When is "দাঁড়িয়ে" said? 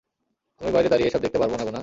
0.89-1.09